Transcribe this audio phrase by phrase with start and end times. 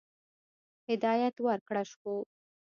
[0.87, 2.13] هدایت ورکړه شو.